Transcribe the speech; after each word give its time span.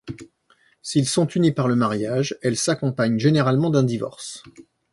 S'ils 0.81 1.05
sont 1.07 1.27
unis 1.27 1.51
par 1.51 1.67
le 1.67 1.75
mariage, 1.75 2.35
elle 2.41 2.57
s'accompagne 2.57 3.19
généralement 3.19 3.69
d'un 3.69 3.83
divorce. 3.83 4.41